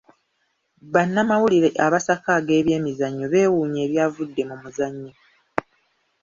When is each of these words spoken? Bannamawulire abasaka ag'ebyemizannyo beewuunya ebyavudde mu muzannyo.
Bannamawulire 0.93 1.69
abasaka 1.85 2.29
ag'ebyemizannyo 2.37 3.25
beewuunya 3.33 3.79
ebyavudde 3.87 4.41
mu 4.49 4.55
muzannyo. 4.61 5.13